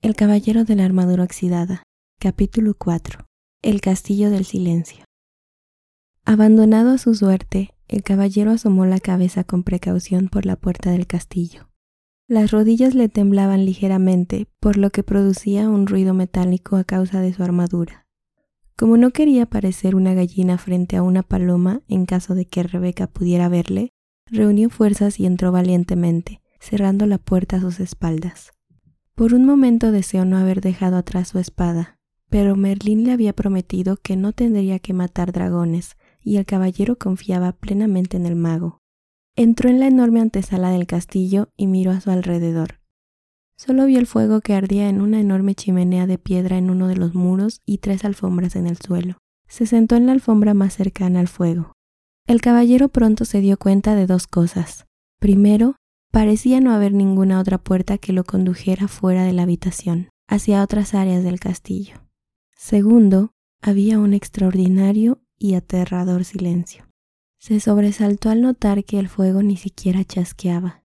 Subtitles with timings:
[0.00, 1.82] El Caballero de la Armadura Oxidada.
[2.20, 3.26] Capítulo 4.
[3.62, 5.04] El Castillo del Silencio.
[6.24, 11.08] Abandonado a su suerte, el caballero asomó la cabeza con precaución por la puerta del
[11.08, 11.68] castillo.
[12.28, 17.34] Las rodillas le temblaban ligeramente, por lo que producía un ruido metálico a causa de
[17.34, 18.06] su armadura.
[18.76, 23.08] Como no quería parecer una gallina frente a una paloma en caso de que Rebeca
[23.08, 23.90] pudiera verle,
[24.26, 28.52] reunió fuerzas y entró valientemente, cerrando la puerta a sus espaldas.
[29.18, 31.98] Por un momento deseó no haber dejado atrás su espada,
[32.30, 37.50] pero Merlín le había prometido que no tendría que matar dragones, y el caballero confiaba
[37.50, 38.78] plenamente en el mago.
[39.34, 42.78] Entró en la enorme antesala del castillo y miró a su alrededor.
[43.56, 46.94] Solo vio el fuego que ardía en una enorme chimenea de piedra en uno de
[46.94, 49.18] los muros y tres alfombras en el suelo.
[49.48, 51.72] Se sentó en la alfombra más cercana al fuego.
[52.28, 54.86] El caballero pronto se dio cuenta de dos cosas.
[55.18, 55.74] Primero,
[56.10, 60.94] Parecía no haber ninguna otra puerta que lo condujera fuera de la habitación, hacia otras
[60.94, 61.96] áreas del castillo.
[62.56, 66.88] Segundo, había un extraordinario y aterrador silencio.
[67.38, 70.82] Se sobresaltó al notar que el fuego ni siquiera chasqueaba.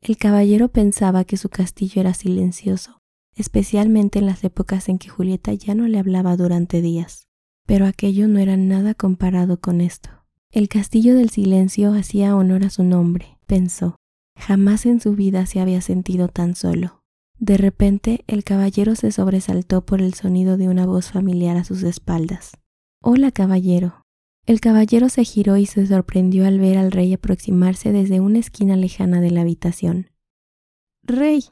[0.00, 3.00] El caballero pensaba que su castillo era silencioso,
[3.34, 7.26] especialmente en las épocas en que Julieta ya no le hablaba durante días.
[7.66, 10.10] Pero aquello no era nada comparado con esto.
[10.50, 13.96] El castillo del silencio hacía honor a su nombre, pensó,
[14.36, 17.02] Jamás en su vida se había sentido tan solo.
[17.38, 21.82] De repente el caballero se sobresaltó por el sonido de una voz familiar a sus
[21.82, 22.52] espaldas.
[23.02, 24.02] Hola, caballero.
[24.46, 28.76] El caballero se giró y se sorprendió al ver al rey aproximarse desde una esquina
[28.76, 30.10] lejana de la habitación.
[31.02, 31.44] Rey,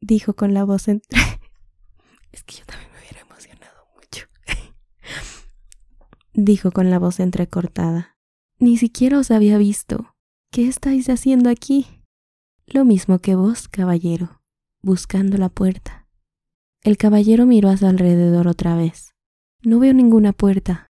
[0.00, 1.18] dijo con la voz entre...
[2.32, 4.26] es que yo también me hubiera emocionado mucho.
[6.34, 8.16] dijo con la voz entrecortada.
[8.58, 10.14] Ni siquiera os había visto.
[10.52, 11.97] ¿Qué estáis haciendo aquí?
[12.70, 14.42] Lo mismo que vos, caballero,
[14.82, 16.06] buscando la puerta.
[16.82, 19.14] El caballero miró a su alrededor otra vez.
[19.62, 20.86] No veo ninguna puerta.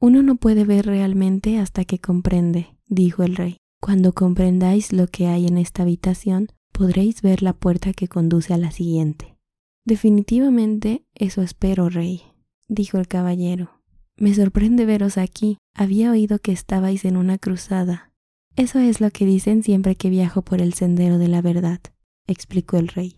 [0.00, 3.58] Uno no puede ver realmente hasta que comprende, dijo el rey.
[3.78, 8.56] Cuando comprendáis lo que hay en esta habitación, podréis ver la puerta que conduce a
[8.56, 9.36] la siguiente.
[9.84, 12.22] Definitivamente eso espero, rey,
[12.68, 13.82] dijo el caballero.
[14.16, 15.58] Me sorprende veros aquí.
[15.74, 18.11] Había oído que estabais en una cruzada.
[18.56, 21.80] Eso es lo que dicen siempre que viajo por el sendero de la verdad,
[22.26, 23.14] explicó el rey.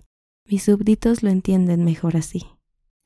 [0.46, 2.44] Mis súbditos lo entienden mejor así.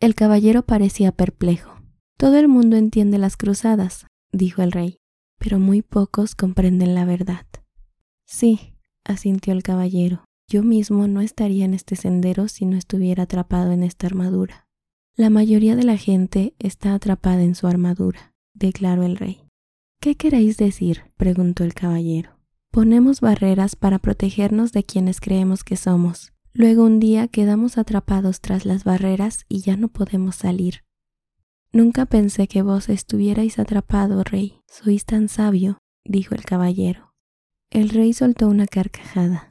[0.00, 1.72] El caballero parecía perplejo.
[2.18, 4.98] Todo el mundo entiende las cruzadas, dijo el rey,
[5.38, 7.46] pero muy pocos comprenden la verdad.
[8.26, 8.74] Sí,
[9.04, 13.82] asintió el caballero, yo mismo no estaría en este sendero si no estuviera atrapado en
[13.82, 14.66] esta armadura.
[15.16, 19.47] La mayoría de la gente está atrapada en su armadura, declaró el rey.
[20.00, 21.10] ¿Qué queréis decir?
[21.16, 22.38] preguntó el caballero.
[22.70, 26.32] Ponemos barreras para protegernos de quienes creemos que somos.
[26.52, 30.84] Luego un día quedamos atrapados tras las barreras y ya no podemos salir.
[31.72, 34.62] Nunca pensé que vos estuvierais atrapado, rey.
[34.68, 37.14] Sois tan sabio, dijo el caballero.
[37.70, 39.48] El rey soltó una carcajada.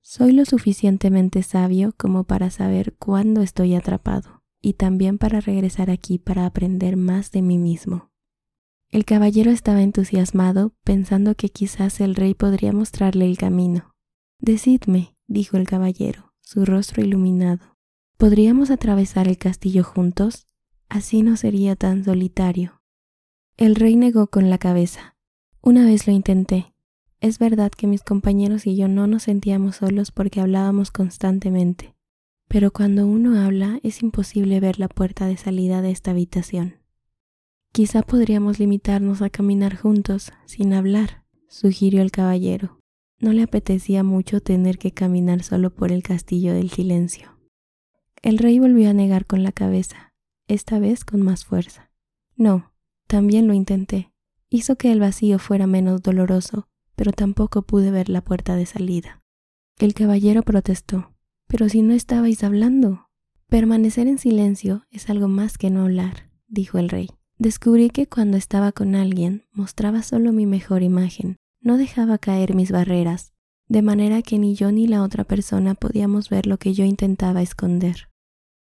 [0.00, 6.18] Soy lo suficientemente sabio como para saber cuándo estoy atrapado, y también para regresar aquí
[6.18, 8.09] para aprender más de mí mismo.
[8.92, 13.94] El caballero estaba entusiasmado, pensando que quizás el rey podría mostrarle el camino.
[14.40, 17.76] Decidme, dijo el caballero, su rostro iluminado,
[18.16, 20.48] ¿podríamos atravesar el castillo juntos?
[20.88, 22.82] Así no sería tan solitario.
[23.56, 25.16] El rey negó con la cabeza.
[25.62, 26.74] Una vez lo intenté.
[27.20, 31.94] Es verdad que mis compañeros y yo no nos sentíamos solos porque hablábamos constantemente,
[32.48, 36.79] pero cuando uno habla es imposible ver la puerta de salida de esta habitación.
[37.72, 42.80] Quizá podríamos limitarnos a caminar juntos, sin hablar, sugirió el caballero.
[43.18, 47.38] No le apetecía mucho tener que caminar solo por el castillo del silencio.
[48.22, 50.12] El rey volvió a negar con la cabeza,
[50.48, 51.90] esta vez con más fuerza.
[52.36, 52.72] No,
[53.06, 54.12] también lo intenté.
[54.48, 59.22] Hizo que el vacío fuera menos doloroso, pero tampoco pude ver la puerta de salida.
[59.78, 61.14] El caballero protestó.
[61.46, 63.08] Pero si no estabais hablando.
[63.48, 67.08] Permanecer en silencio es algo más que no hablar, dijo el rey.
[67.40, 72.70] Descubrí que cuando estaba con alguien mostraba solo mi mejor imagen, no dejaba caer mis
[72.70, 73.32] barreras,
[73.66, 77.40] de manera que ni yo ni la otra persona podíamos ver lo que yo intentaba
[77.40, 78.10] esconder.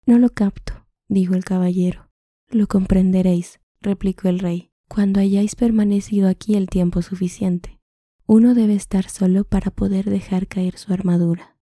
[0.05, 2.09] No lo capto, dijo el caballero.
[2.47, 7.81] Lo comprenderéis, replicó el rey, cuando hayáis permanecido aquí el tiempo suficiente.
[8.27, 11.57] Uno debe estar solo para poder dejar caer su armadura.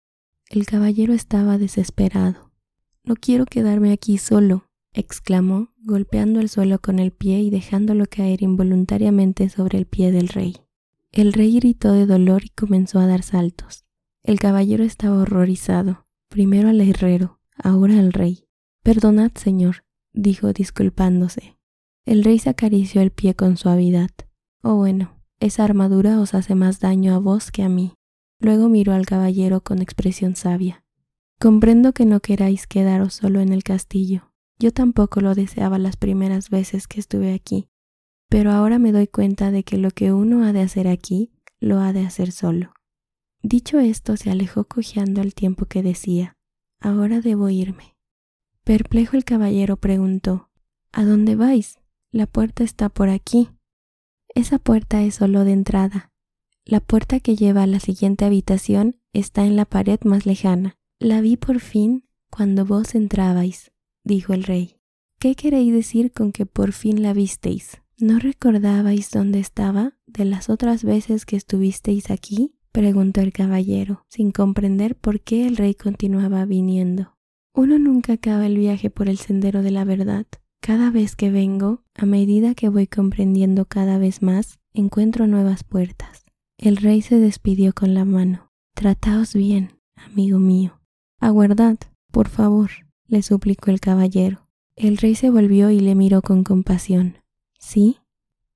[0.49, 2.51] El caballero estaba desesperado.
[3.05, 8.41] No quiero quedarme aquí solo, exclamó, golpeando el suelo con el pie y dejándolo caer
[8.41, 10.55] involuntariamente sobre el pie del rey.
[11.11, 13.85] El rey gritó de dolor y comenzó a dar saltos.
[14.23, 18.47] El caballero estaba horrorizado, primero al herrero, ahora al rey.
[18.83, 21.57] Perdonad, señor, dijo disculpándose.
[22.05, 24.09] El rey se acarició el pie con suavidad.
[24.61, 27.93] Oh bueno, esa armadura os hace más daño a vos que a mí.
[28.39, 30.83] Luego miró al caballero con expresión sabia.
[31.39, 34.31] Comprendo que no queráis quedaros solo en el castillo.
[34.57, 37.67] Yo tampoco lo deseaba las primeras veces que estuve aquí,
[38.29, 41.79] pero ahora me doy cuenta de que lo que uno ha de hacer aquí, lo
[41.79, 42.73] ha de hacer solo.
[43.41, 46.37] Dicho esto, se alejó cojeando el tiempo que decía,
[46.79, 47.95] ahora debo irme.
[48.63, 50.49] Perplejo el caballero preguntó,
[50.91, 51.79] ¿A dónde vais?
[52.11, 53.49] La puerta está por aquí.
[54.33, 56.11] Esa puerta es solo de entrada.
[56.63, 60.77] La puerta que lleva a la siguiente habitación está en la pared más lejana.
[60.99, 63.71] La vi por fin cuando vos entrabais,
[64.05, 64.77] dijo el rey.
[65.19, 67.81] ¿Qué queréis decir con que por fin la visteis?
[67.97, 72.55] ¿No recordabais dónde estaba de las otras veces que estuvisteis aquí?
[72.71, 77.15] preguntó el caballero, sin comprender por qué el rey continuaba viniendo.
[77.53, 80.25] Uno nunca acaba el viaje por el sendero de la verdad.
[80.61, 86.25] Cada vez que vengo, a medida que voy comprendiendo cada vez más, encuentro nuevas puertas.
[86.57, 88.51] El rey se despidió con la mano.
[88.75, 90.81] Trataos bien, amigo mío.
[91.21, 91.77] Aguardad,
[92.11, 92.71] por favor,
[93.07, 94.47] le suplicó el caballero.
[94.75, 97.17] El rey se volvió y le miró con compasión.
[97.59, 97.97] ¿Sí?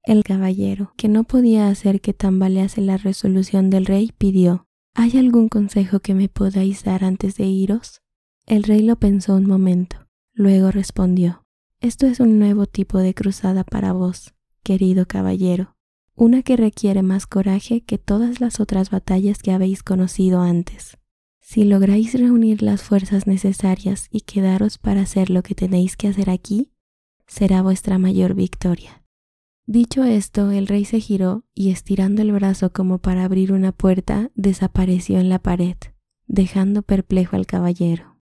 [0.04, 5.50] El caballero, que no podía hacer que tambalease la resolución del rey, pidió ¿Hay algún
[5.50, 8.02] consejo que me podáis dar antes de iros?
[8.46, 10.08] El rey lo pensó un momento.
[10.34, 11.46] Luego respondió
[11.80, 15.78] Esto es un nuevo tipo de cruzada para vos, querido caballero,
[16.16, 20.99] una que requiere más coraje que todas las otras batallas que habéis conocido antes.
[21.52, 26.30] Si lográis reunir las fuerzas necesarias y quedaros para hacer lo que tenéis que hacer
[26.30, 26.70] aquí,
[27.26, 29.04] será vuestra mayor victoria.
[29.66, 34.30] Dicho esto, el rey se giró y estirando el brazo como para abrir una puerta,
[34.36, 35.76] desapareció en la pared,
[36.28, 38.20] dejando perplejo al caballero.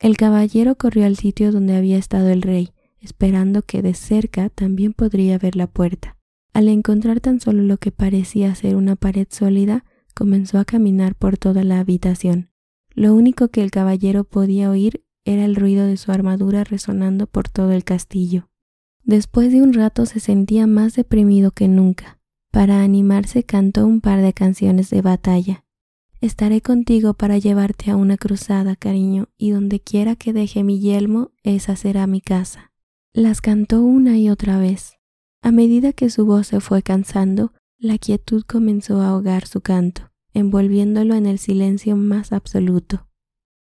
[0.00, 4.92] El caballero corrió al sitio donde había estado el rey, esperando que de cerca también
[4.92, 6.18] podría ver la puerta.
[6.52, 9.84] Al encontrar tan solo lo que parecía ser una pared sólida,
[10.16, 12.50] comenzó a caminar por toda la habitación,
[12.96, 17.48] lo único que el caballero podía oír era el ruido de su armadura resonando por
[17.48, 18.48] todo el castillo.
[19.04, 22.18] Después de un rato se sentía más deprimido que nunca.
[22.50, 25.64] Para animarse cantó un par de canciones de batalla.
[26.22, 31.32] Estaré contigo para llevarte a una cruzada, cariño, y donde quiera que deje mi yelmo,
[31.42, 32.72] esa será mi casa.
[33.12, 34.94] Las cantó una y otra vez.
[35.42, 40.10] A medida que su voz se fue cansando, la quietud comenzó a ahogar su canto
[40.36, 43.08] envolviéndolo en el silencio más absoluto.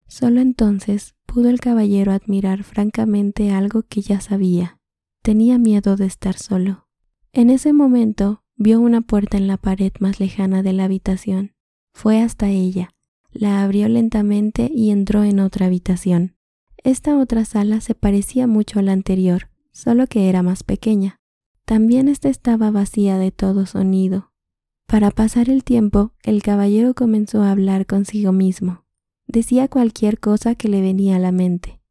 [0.07, 4.79] Solo entonces pudo el caballero admirar francamente algo que ya sabía.
[5.21, 6.87] Tenía miedo de estar solo.
[7.31, 11.53] En ese momento vio una puerta en la pared más lejana de la habitación.
[11.93, 12.89] Fue hasta ella,
[13.31, 16.35] la abrió lentamente y entró en otra habitación.
[16.83, 21.19] Esta otra sala se parecía mucho a la anterior, solo que era más pequeña.
[21.65, 24.32] También ésta estaba vacía de todo sonido,
[24.93, 28.85] para pasar el tiempo, el caballero comenzó a hablar consigo mismo.
[29.25, 31.81] Decía cualquier cosa que le venía a la mente.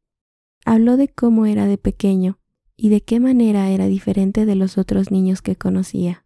[0.63, 2.39] Habló de cómo era de pequeño
[2.77, 6.25] y de qué manera era diferente de los otros niños que conocía.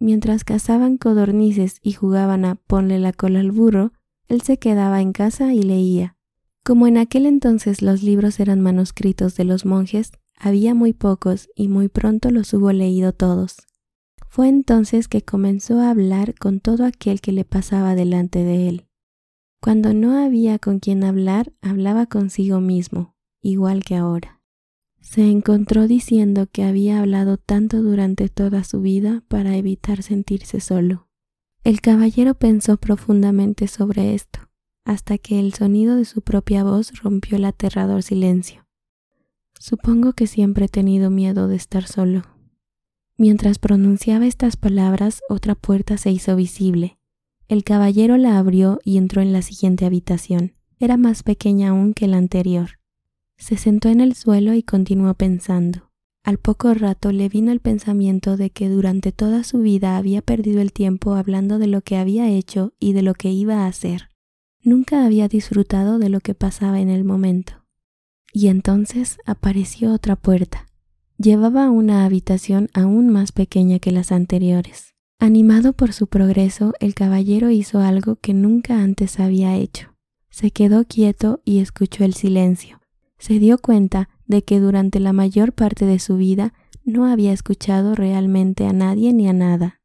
[0.00, 3.92] Mientras cazaban codornices y jugaban a ponle la cola al burro,
[4.28, 6.16] él se quedaba en casa y leía.
[6.64, 11.68] Como en aquel entonces los libros eran manuscritos de los monjes, había muy pocos y
[11.68, 13.67] muy pronto los hubo leído todos.
[14.28, 18.86] Fue entonces que comenzó a hablar con todo aquel que le pasaba delante de él.
[19.60, 24.40] Cuando no había con quien hablar, hablaba consigo mismo, igual que ahora.
[25.00, 31.08] Se encontró diciendo que había hablado tanto durante toda su vida para evitar sentirse solo.
[31.64, 34.40] El caballero pensó profundamente sobre esto,
[34.84, 38.66] hasta que el sonido de su propia voz rompió el aterrador silencio.
[39.58, 42.22] Supongo que siempre he tenido miedo de estar solo,
[43.20, 46.98] Mientras pronunciaba estas palabras, otra puerta se hizo visible.
[47.48, 50.52] El caballero la abrió y entró en la siguiente habitación.
[50.78, 52.78] Era más pequeña aún que la anterior.
[53.36, 55.90] Se sentó en el suelo y continuó pensando.
[56.22, 60.60] Al poco rato le vino el pensamiento de que durante toda su vida había perdido
[60.60, 64.10] el tiempo hablando de lo que había hecho y de lo que iba a hacer.
[64.62, 67.64] Nunca había disfrutado de lo que pasaba en el momento.
[68.32, 70.67] Y entonces apareció otra puerta.
[71.18, 74.94] Llevaba una habitación aún más pequeña que las anteriores.
[75.18, 79.94] Animado por su progreso, el caballero hizo algo que nunca antes había hecho.
[80.30, 82.80] Se quedó quieto y escuchó el silencio.
[83.18, 87.96] Se dio cuenta de que durante la mayor parte de su vida no había escuchado
[87.96, 89.80] realmente a nadie ni a nada.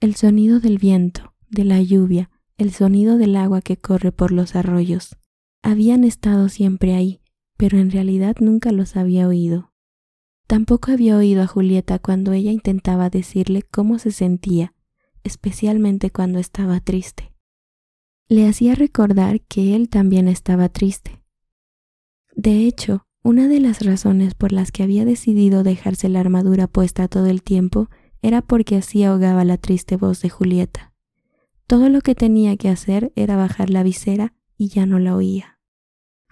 [0.00, 4.56] El sonido del viento, de la lluvia, el sonido del agua que corre por los
[4.56, 5.16] arroyos,
[5.66, 7.22] Habían estado siempre ahí,
[7.56, 9.72] pero en realidad nunca los había oído.
[10.46, 14.74] Tampoco había oído a Julieta cuando ella intentaba decirle cómo se sentía,
[15.22, 17.32] especialmente cuando estaba triste.
[18.28, 21.22] Le hacía recordar que él también estaba triste.
[22.36, 27.08] De hecho, una de las razones por las que había decidido dejarse la armadura puesta
[27.08, 27.88] todo el tiempo
[28.20, 30.92] era porque así ahogaba la triste voz de Julieta.
[31.66, 35.53] Todo lo que tenía que hacer era bajar la visera y ya no la oía.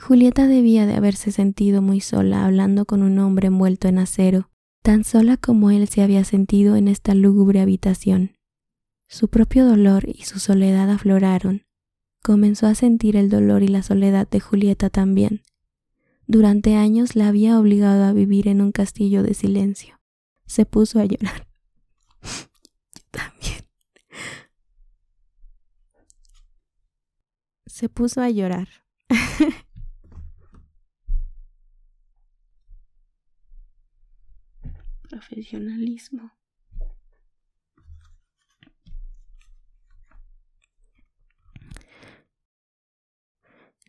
[0.02, 4.50] Julieta debía de haberse sentido muy sola hablando con un hombre envuelto en acero,
[4.82, 8.36] tan sola como él se había sentido en esta lúgubre habitación.
[9.06, 11.66] Su propio dolor y su soledad afloraron.
[12.20, 15.42] Comenzó a sentir el dolor y la soledad de Julieta también.
[16.26, 20.00] Durante años la había obligado a vivir en un castillo de silencio.
[20.46, 21.46] Se puso a llorar.
[22.22, 23.60] Yo también.
[27.66, 28.66] Se puso a llorar.
[35.32, 36.30] Profesionalismo.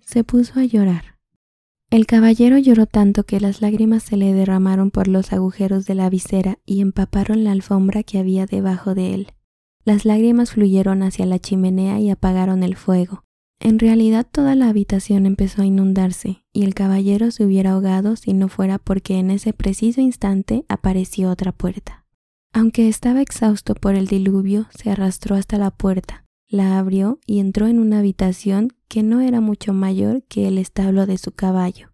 [0.05, 1.19] Se puso a llorar.
[1.89, 6.09] El caballero lloró tanto que las lágrimas se le derramaron por los agujeros de la
[6.09, 9.27] visera y empaparon la alfombra que había debajo de él.
[9.83, 13.25] Las lágrimas fluyeron hacia la chimenea y apagaron el fuego.
[13.63, 18.33] En realidad toda la habitación empezó a inundarse, y el caballero se hubiera ahogado si
[18.33, 22.05] no fuera porque en ese preciso instante apareció otra puerta.
[22.51, 27.67] Aunque estaba exhausto por el diluvio, se arrastró hasta la puerta, la abrió y entró
[27.67, 31.89] en una habitación que no era mucho mayor que el establo de su caballo.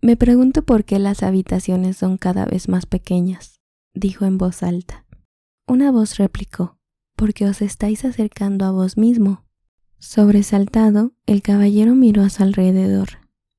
[0.00, 3.60] Me pregunto por qué las habitaciones son cada vez más pequeñas,
[3.92, 5.04] dijo en voz alta.
[5.68, 6.78] Una voz replicó,
[7.14, 9.43] porque os estáis acercando a vos mismo.
[10.06, 13.08] Sobresaltado, el caballero miró a su alrededor.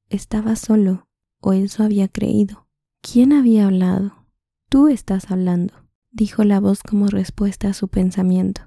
[0.10, 1.10] Estaba solo,
[1.42, 2.68] o eso había creído.
[3.02, 4.28] ¿Quién había hablado?
[4.70, 5.74] Tú estás hablando,
[6.12, 8.62] dijo la voz como respuesta a su pensamiento.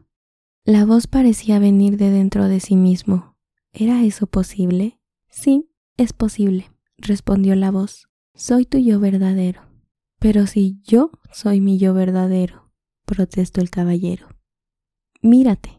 [0.64, 3.36] La voz parecía venir de dentro de sí mismo.
[3.72, 5.00] ¿Era eso posible?
[5.30, 8.08] Sí, es posible, respondió la voz.
[8.34, 9.62] Soy tu yo verdadero.
[10.18, 12.72] Pero si yo soy mi yo verdadero,
[13.04, 14.26] protestó el caballero.
[15.22, 15.77] Mírate,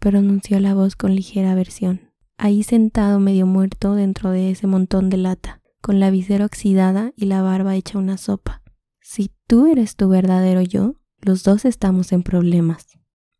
[0.00, 5.18] pronunció la voz con ligera aversión, ahí sentado medio muerto dentro de ese montón de
[5.18, 8.62] lata, con la visera oxidada y la barba hecha una sopa.
[9.00, 12.86] Si tú eres tu verdadero yo, los dos estamos en problemas.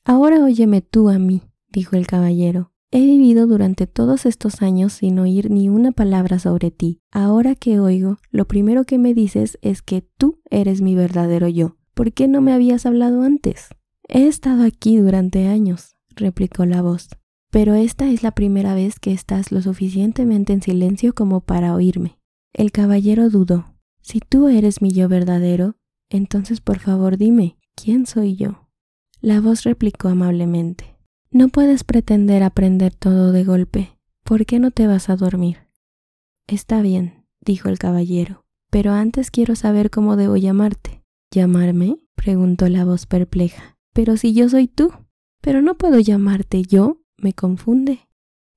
[0.05, 2.73] Ahora óyeme tú a mí, dijo el caballero.
[2.93, 7.01] He vivido durante todos estos años sin oír ni una palabra sobre ti.
[7.13, 11.77] Ahora que oigo, lo primero que me dices es que tú eres mi verdadero yo.
[11.95, 13.69] ¿Por qué no me habías hablado antes?
[14.09, 17.09] He estado aquí durante años, replicó la voz,
[17.51, 22.19] pero esta es la primera vez que estás lo suficientemente en silencio como para oírme.
[22.53, 23.75] El caballero dudó.
[24.01, 25.75] Si tú eres mi yo verdadero,
[26.09, 28.69] entonces por favor dime, ¿quién soy yo?
[29.21, 30.97] La voz replicó amablemente.
[31.31, 33.99] No puedes pretender aprender todo de golpe.
[34.25, 35.69] ¿Por qué no te vas a dormir?
[36.47, 41.05] Está bien, dijo el caballero, pero antes quiero saber cómo debo llamarte.
[41.33, 41.99] ¿Llamarme?
[42.17, 43.79] preguntó la voz perpleja.
[43.93, 44.93] Pero si yo soy tú.
[45.41, 47.03] Pero no puedo llamarte yo.
[47.17, 48.09] Me confunde.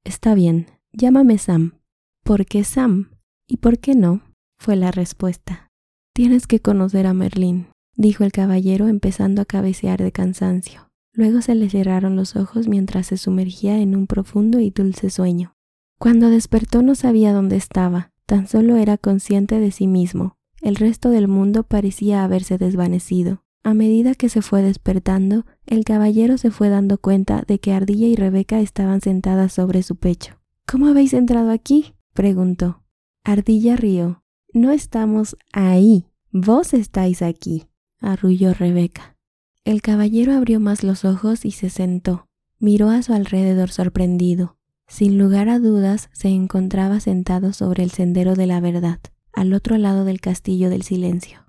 [0.04, 1.80] Está bien, llámame Sam.
[2.24, 3.12] ¿Por qué Sam?
[3.48, 4.22] ¿Y por qué no?
[4.58, 5.68] fue la respuesta.
[6.14, 10.90] Tienes que conocer a Merlín dijo el caballero empezando a cabecear de cansancio.
[11.14, 15.56] Luego se le cerraron los ojos mientras se sumergía en un profundo y dulce sueño.
[16.00, 20.38] Cuando despertó no sabía dónde estaba, tan solo era consciente de sí mismo.
[20.62, 23.43] El resto del mundo parecía haberse desvanecido.
[23.64, 28.08] A medida que se fue despertando, el caballero se fue dando cuenta de que Ardilla
[28.08, 30.40] y Rebeca estaban sentadas sobre su pecho.
[30.68, 31.96] ¿Cómo habéis entrado aquí?
[32.14, 32.84] preguntó.
[33.24, 34.24] Ardilla rió.
[34.54, 37.68] No estamos ahí, vos estáis aquí
[38.04, 39.18] arrulló Rebeca.
[39.64, 42.28] El caballero abrió más los ojos y se sentó.
[42.60, 44.58] Miró a su alrededor sorprendido.
[44.88, 49.00] Sin lugar a dudas, se encontraba sentado sobre el sendero de la verdad,
[49.32, 51.46] al otro lado del castillo del silencio.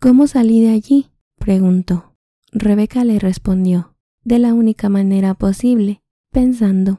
[0.00, 1.10] ¿Cómo salí de allí?
[1.46, 2.16] Preguntó.
[2.50, 6.98] Rebeca le respondió, de la única manera posible, pensando.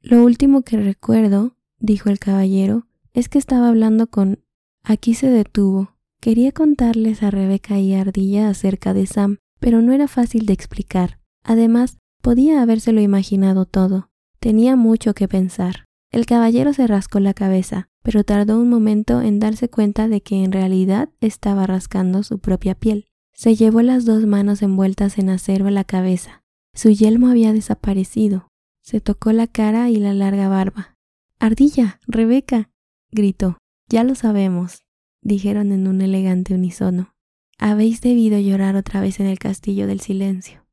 [0.00, 4.38] Lo último que recuerdo, dijo el caballero, es que estaba hablando con...
[4.82, 10.08] Aquí se detuvo, Quería contarles a Rebeca y Ardilla acerca de Sam, pero no era
[10.08, 11.18] fácil de explicar.
[11.44, 14.08] Además, podía habérselo imaginado todo.
[14.40, 15.84] Tenía mucho que pensar.
[16.10, 20.44] El caballero se rascó la cabeza, pero tardó un momento en darse cuenta de que
[20.44, 23.11] en realidad estaba rascando su propia piel.
[23.42, 26.44] Se llevó las dos manos envueltas en acero a la cabeza.
[26.74, 28.46] Su yelmo había desaparecido.
[28.84, 30.96] Se tocó la cara y la larga barba.
[31.40, 32.70] Ardilla, Rebeca,
[33.10, 33.58] gritó.
[33.88, 34.84] Ya lo sabemos,
[35.22, 37.16] dijeron en un elegante unisono.
[37.58, 40.64] Habéis debido llorar otra vez en el castillo del silencio.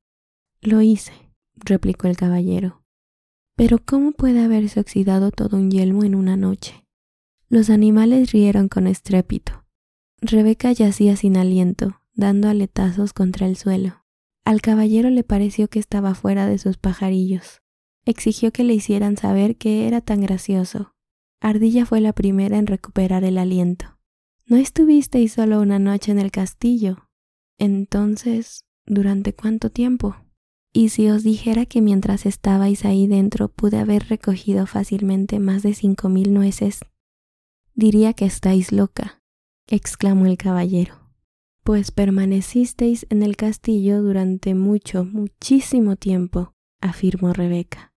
[0.62, 1.14] Lo hice,
[1.56, 2.84] replicó el caballero.
[3.56, 6.86] Pero ¿cómo puede haberse oxidado todo un yelmo en una noche?
[7.50, 9.66] Los animales rieron con estrépito.
[10.22, 14.04] Rebeca yacía sin aliento, dando aletazos contra el suelo.
[14.46, 17.62] Al caballero le pareció que estaba fuera de sus pajarillos.
[18.06, 20.94] Exigió que le hicieran saber que era tan gracioso.
[21.42, 23.98] Ardilla fue la primera en recuperar el aliento.
[24.46, 27.08] No estuvisteis solo una noche en el castillo.
[27.58, 30.18] Entonces, ¿durante cuánto tiempo?
[30.74, 35.74] Y si os dijera que mientras estabais ahí dentro pude haber recogido fácilmente más de
[35.74, 36.80] cinco mil nueces,
[37.76, 39.22] diría que estáis loca,
[39.68, 41.09] exclamó el caballero.
[41.70, 47.94] Pues permanecisteis en el castillo durante mucho, muchísimo tiempo, afirmó Rebeca.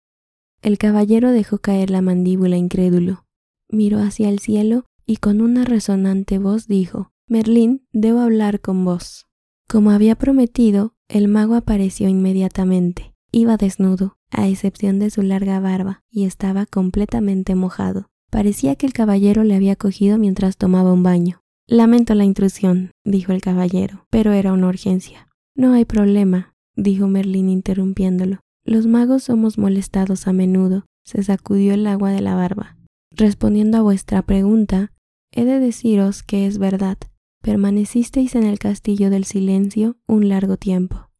[0.60, 3.24] El caballero dejó caer la mandíbula incrédulo,
[3.70, 9.26] miró hacia el cielo y con una resonante voz dijo, Merlín, debo hablar con vos.
[9.70, 13.14] Como había prometido, el mago apareció inmediatamente.
[13.30, 18.10] Iba desnudo, a excepción de su larga barba, y estaba completamente mojado.
[18.28, 21.41] Parecía que el caballero le había cogido mientras tomaba un baño.
[21.68, 25.28] Lamento la intrusión, dijo el caballero, pero era una urgencia.
[25.54, 28.40] No hay problema, dijo Merlín interrumpiéndolo.
[28.64, 30.86] Los magos somos molestados a menudo.
[31.04, 32.76] Se sacudió el agua de la barba.
[33.10, 34.92] Respondiendo a vuestra pregunta,
[35.32, 36.98] he de deciros que es verdad.
[37.42, 41.10] Permanecisteis en el castillo del silencio un largo tiempo.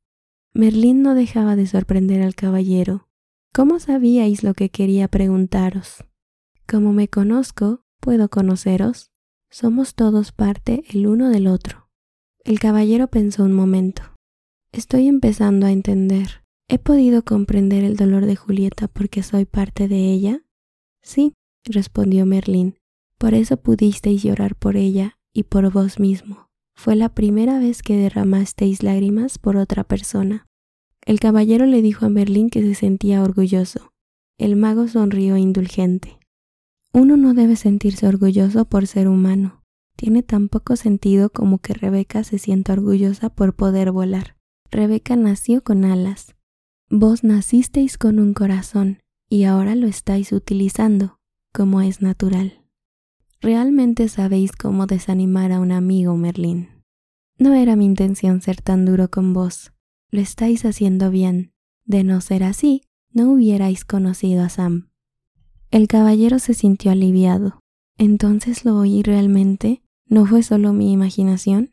[0.54, 3.08] Merlín no dejaba de sorprender al caballero.
[3.54, 6.04] ¿Cómo sabíais lo que quería preguntaros?
[6.66, 9.11] Como me conozco, puedo conoceros.
[9.52, 11.90] Somos todos parte el uno del otro.
[12.42, 14.02] El caballero pensó un momento.
[14.72, 16.42] Estoy empezando a entender.
[16.70, 20.42] ¿He podido comprender el dolor de Julieta porque soy parte de ella?
[21.02, 21.34] Sí,
[21.66, 22.78] respondió Merlín.
[23.18, 26.48] Por eso pudisteis llorar por ella y por vos mismo.
[26.74, 30.46] Fue la primera vez que derramasteis lágrimas por otra persona.
[31.04, 33.92] El caballero le dijo a Merlín que se sentía orgulloso.
[34.38, 36.21] El mago sonrió indulgente.
[36.94, 39.62] Uno no debe sentirse orgulloso por ser humano.
[39.96, 44.36] Tiene tan poco sentido como que Rebeca se sienta orgullosa por poder volar.
[44.70, 46.34] Rebeca nació con alas.
[46.90, 48.98] Vos nacisteis con un corazón
[49.30, 51.18] y ahora lo estáis utilizando
[51.54, 52.62] como es natural.
[53.40, 56.68] Realmente sabéis cómo desanimar a un amigo, Merlín.
[57.38, 59.72] No era mi intención ser tan duro con vos.
[60.10, 61.52] Lo estáis haciendo bien.
[61.84, 64.91] De no ser así, no hubierais conocido a Sam.
[65.72, 67.62] El caballero se sintió aliviado.
[67.96, 69.82] ¿Entonces lo oí realmente?
[70.06, 71.72] ¿No fue solo mi imaginación?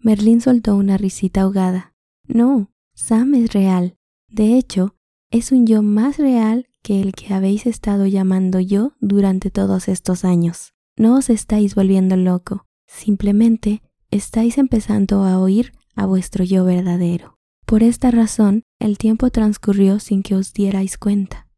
[0.00, 1.94] Merlín soltó una risita ahogada.
[2.26, 3.96] No, Sam es real.
[4.28, 4.96] De hecho,
[5.30, 10.26] es un yo más real que el que habéis estado llamando yo durante todos estos
[10.26, 10.74] años.
[10.98, 13.80] No os estáis volviendo loco, simplemente
[14.10, 17.38] estáis empezando a oír a vuestro yo verdadero.
[17.64, 21.48] Por esta razón, el tiempo transcurrió sin que os dierais cuenta.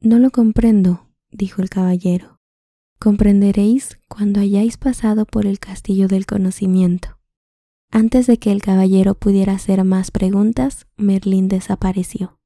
[0.00, 1.03] No lo comprendo,
[1.34, 2.40] dijo el caballero.
[2.98, 7.18] Comprenderéis cuando hayáis pasado por el castillo del conocimiento.
[7.90, 12.38] Antes de que el caballero pudiera hacer más preguntas, Merlín desapareció.